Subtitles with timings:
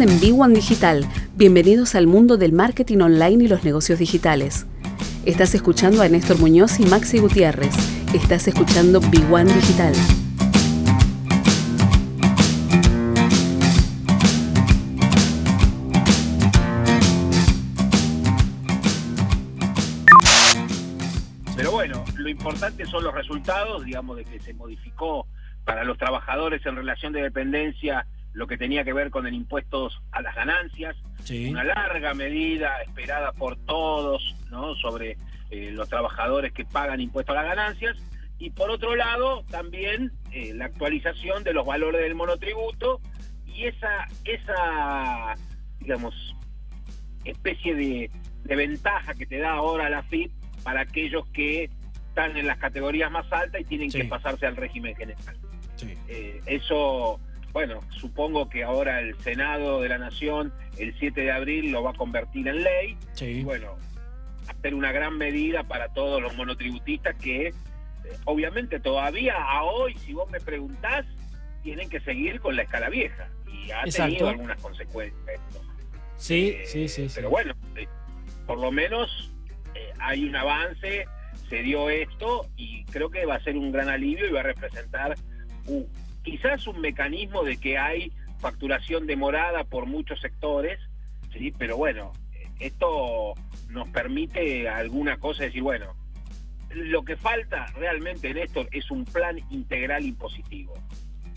[0.00, 1.04] En B1 Digital.
[1.34, 4.64] Bienvenidos al mundo del marketing online y los negocios digitales.
[5.24, 7.74] Estás escuchando a Néstor Muñoz y Maxi Gutiérrez.
[8.14, 9.92] Estás escuchando B1 Digital.
[21.56, 25.26] Pero bueno, lo importante son los resultados, digamos, de que se modificó
[25.64, 28.06] para los trabajadores en relación de dependencia
[28.38, 30.96] lo que tenía que ver con el impuesto a las ganancias,
[31.28, 34.76] una larga medida esperada por todos, ¿no?
[34.76, 35.16] Sobre
[35.50, 37.96] eh, los trabajadores que pagan impuestos a las ganancias,
[38.38, 43.00] y por otro lado también eh, la actualización de los valores del monotributo
[43.44, 45.34] y esa, esa
[45.80, 46.14] digamos,
[47.24, 48.10] especie de,
[48.44, 50.30] ventaja que te da ahora la FIP
[50.62, 51.70] para aquellos que
[52.08, 55.36] están en las categorías más altas y tienen que pasarse al régimen general.
[56.08, 57.20] Eh, eso,
[57.58, 61.90] bueno, supongo que ahora el Senado de la Nación el 7 de abril lo va
[61.90, 62.96] a convertir en ley.
[63.20, 63.74] Y bueno,
[64.46, 67.52] hacer una gran medida para todos los monotributistas que eh,
[68.26, 71.04] obviamente todavía a hoy, si vos me preguntás,
[71.64, 73.28] tienen que seguir con la escala vieja.
[73.52, 75.60] Y ha tenido algunas consecuencias esto.
[76.14, 77.08] Sí, eh, sí, sí.
[77.12, 77.54] Pero bueno,
[78.46, 79.32] por lo menos
[79.98, 81.06] hay un avance,
[81.48, 84.44] se dio esto y creo que va a ser un gran alivio y va a
[84.44, 85.16] representar
[86.30, 90.78] quizás un mecanismo de que hay facturación demorada por muchos sectores,
[91.32, 92.12] sí, pero bueno,
[92.60, 93.32] esto
[93.68, 95.96] nos permite alguna cosa decir, bueno,
[96.68, 100.74] lo que falta realmente en esto es un plan integral impositivo.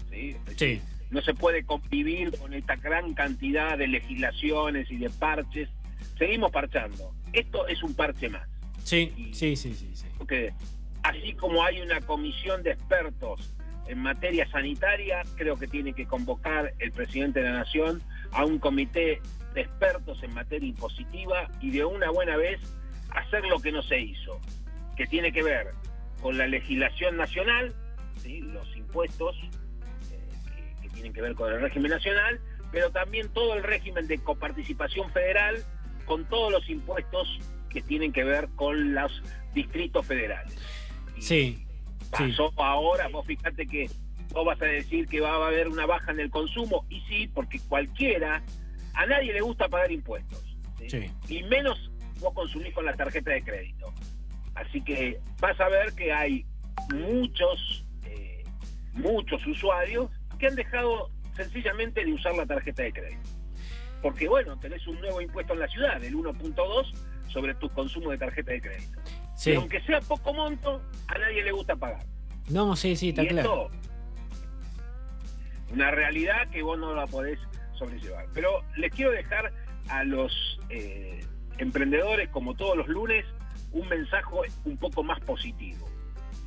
[0.10, 0.36] ¿sí?
[0.58, 0.82] sí.
[1.10, 5.70] No se puede convivir con esta gran cantidad de legislaciones y de parches.
[6.18, 7.14] Seguimos parchando.
[7.32, 8.48] Esto es un parche más.
[8.84, 9.90] Sí, sí, sí, sí.
[9.94, 10.08] sí.
[10.18, 10.54] Porque
[11.04, 13.54] así como hay una comisión de expertos
[13.88, 18.60] en materia sanitaria, creo que tiene que convocar el presidente de la Nación a un
[18.60, 19.22] comité
[19.54, 22.62] de expertos en materia impositiva y de una buena vez
[23.10, 24.40] hacer lo que no se hizo,
[24.96, 25.72] que tiene que ver
[26.22, 27.74] con la legislación nacional,
[28.26, 29.36] los impuestos
[30.12, 30.30] eh,
[30.82, 32.40] que, tienen que ver con el régimen nacional,
[32.72, 35.64] pero también todo el régimen de coparticipación federal
[36.06, 37.40] con todos los impuestos
[37.70, 39.22] que tienen que ver con los
[39.54, 40.56] distritos federales.
[41.20, 41.66] Sí,
[42.12, 43.90] pasó ahora, vos fíjate que
[44.32, 47.28] vos vas a decir que va a haber una baja en el consumo, y sí,
[47.34, 48.44] porque cualquiera,
[48.94, 50.44] a nadie le gusta pagar impuestos,
[51.28, 53.94] y menos vos consumís con la tarjeta de crédito.
[54.56, 56.46] Así que vas a ver que hay
[56.94, 58.44] muchos, eh,
[58.94, 63.30] muchos usuarios que han dejado sencillamente de usar la tarjeta de crédito.
[64.02, 66.92] Porque bueno, tenés un nuevo impuesto en la ciudad, el 1.2,
[67.28, 69.00] sobre tu consumo de tarjeta de crédito.
[69.46, 72.06] Y aunque sea poco monto, a nadie le gusta pagar.
[72.50, 73.70] No, sí, sí, está claro.
[75.72, 77.40] una realidad que vos no la podés
[77.78, 78.28] sobrellevar.
[78.34, 79.52] Pero les quiero dejar
[79.90, 80.32] a los
[80.70, 81.24] eh,
[81.58, 83.26] emprendedores, como todos los lunes,
[83.72, 84.26] un mensaje
[84.66, 85.88] un poco más positivo.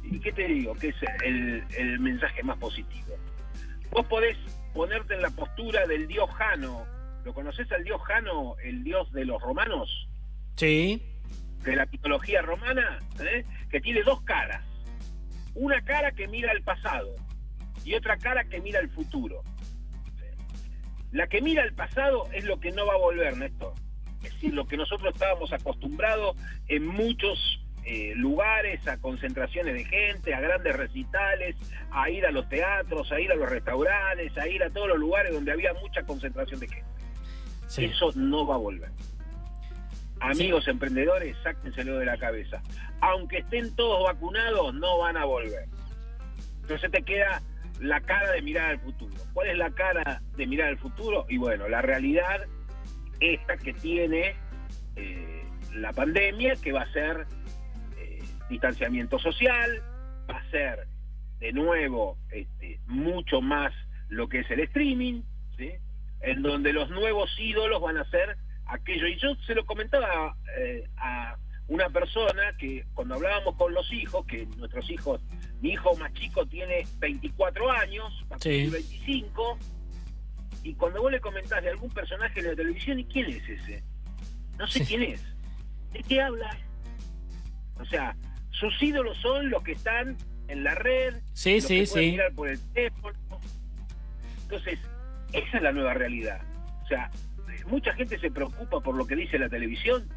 [0.03, 0.75] ¿Y qué te digo?
[0.75, 3.17] ¿Qué es el, el mensaje más positivo?
[3.91, 4.37] Vos podés
[4.75, 6.85] ponerte en la postura del dios Jano.
[7.25, 9.89] ¿Lo conoces al dios Jano, el dios de los romanos?
[10.57, 11.14] Sí
[11.65, 13.45] de la mitología romana, ¿eh?
[13.71, 14.63] que tiene dos caras.
[15.55, 17.15] Una cara que mira al pasado
[17.85, 19.43] y otra cara que mira al futuro.
[21.13, 23.75] La que mira al pasado es lo que no va a volver, Néstor.
[24.23, 26.37] Es decir, lo que nosotros estábamos acostumbrados
[26.67, 31.55] en muchos eh, lugares, a concentraciones de gente, a grandes recitales,
[31.91, 34.99] a ir a los teatros, a ir a los restaurantes, a ir a todos los
[34.99, 36.95] lugares donde había mucha concentración de gente.
[37.77, 38.91] Eso no va a volver.
[40.21, 42.63] Amigos emprendedores, sáquenselo de la cabeza.
[43.01, 45.67] Aunque estén todos vacunados, no van a volver.
[46.63, 47.43] Entonces te queda
[47.81, 49.15] la cara de mirar al futuro.
[49.33, 51.27] ¿Cuál es la cara de mirar al futuro?
[51.29, 52.47] Y bueno, la realidad
[53.21, 54.35] esta que tiene
[54.97, 57.27] eh, la pandemia, que va a ser
[57.99, 59.83] eh, distanciamiento social,
[60.31, 60.87] va a ser
[61.41, 63.73] de nuevo este, mucho más
[64.09, 65.23] lo que es el streaming,
[66.21, 69.07] en donde los nuevos ídolos van a ser aquello.
[69.07, 71.37] Y yo se lo comentaba eh, a
[71.69, 75.23] una persona que cuando hablábamos con los hijos, que nuestros hijos,
[75.61, 78.67] mi hijo más chico tiene 24 años, sí.
[78.67, 79.59] 25,
[80.63, 83.83] y cuando vos le comentás de algún personaje de la televisión, ¿y quién es ese?
[84.59, 85.23] No sé quién es.
[85.93, 86.57] ¿De qué habla?
[87.77, 88.17] O sea,
[88.51, 90.17] sus ídolos son los que están
[90.49, 91.99] en la red, sí, los sí, que sí.
[92.13, 93.19] mirar por el teléfono.
[94.43, 94.79] Entonces,
[95.33, 96.41] esa es la nueva realidad.
[96.85, 97.11] O sea,
[97.67, 100.09] mucha gente se preocupa por lo que dice la televisión.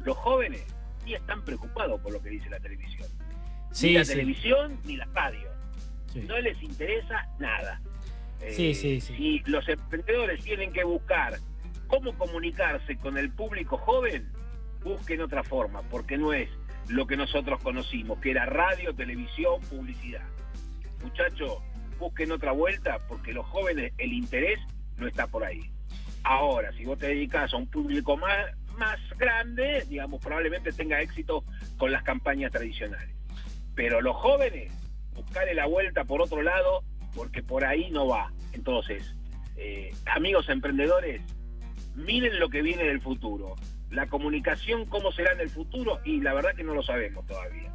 [0.00, 0.64] Los jóvenes
[1.04, 3.08] sí están preocupados por lo que dice la televisión.
[3.82, 5.48] ni la televisión ni la radio.
[6.28, 7.80] No les interesa nada.
[8.50, 9.16] sí, sí, sí.
[9.16, 11.38] Si los emprendedores tienen que buscar
[11.88, 14.30] cómo comunicarse con el público joven,
[14.82, 16.48] busquen otra forma, porque no es
[16.88, 20.26] lo que nosotros conocimos, que era radio, televisión, publicidad.
[21.02, 21.58] Muchachos,
[21.98, 24.58] busquen otra vuelta, porque los jóvenes, el interés
[24.98, 25.70] no está por ahí.
[26.24, 28.46] Ahora, si vos te dedicas a un público más,
[28.78, 31.44] más grande, digamos, probablemente tenga éxito
[31.76, 33.14] con las campañas tradicionales.
[33.74, 34.72] Pero los jóvenes,
[35.14, 36.82] buscarle la vuelta por otro lado,
[37.14, 38.32] porque por ahí no va.
[38.52, 39.14] Entonces,
[39.56, 41.20] eh, amigos emprendedores,
[41.94, 43.54] miren lo que viene del futuro.
[43.90, 47.70] La comunicación, cómo será en el futuro, y la verdad que no lo sabemos todavía.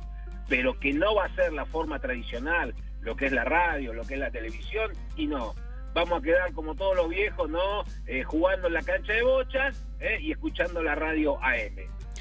[0.48, 4.06] Pero que no va a ser la forma tradicional, lo que es la radio, lo
[4.06, 5.54] que es la televisión, y no.
[5.94, 7.83] Vamos a quedar como todos los viejos, ¿no?
[8.06, 11.77] Eh, jugando en la cancha de bochas eh, y escuchando la radio AM.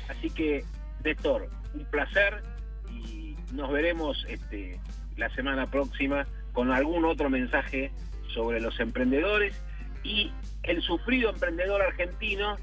[0.08, 0.64] Así que,
[1.04, 2.42] Néstor, un placer
[2.90, 4.80] y nos veremos este,
[5.16, 7.92] la semana próxima con algún otro mensaje
[8.34, 9.60] sobre los emprendedores
[10.02, 10.32] y
[10.62, 12.56] el sufrido emprendedor argentino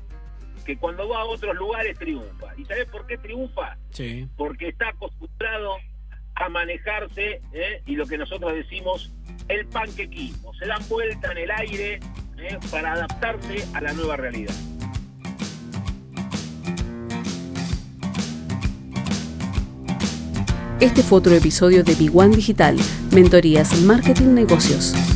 [0.66, 2.54] que cuando va a otros lugares triunfa.
[2.58, 3.78] ¿Y sabes por qué triunfa?
[3.92, 4.28] Sí.
[4.36, 5.78] Porque está acostumbrado
[6.36, 7.82] a manejarse ¿eh?
[7.86, 9.12] y lo que nosotros decimos
[9.48, 10.54] el panquequismo.
[10.56, 12.00] Se dan vuelta en el aire
[12.38, 12.58] ¿eh?
[12.72, 14.54] para adaptarse a la nueva realidad.
[20.82, 22.78] Este fue otro episodio de Big One Digital,
[23.12, 25.15] Mentorías Marketing Negocios.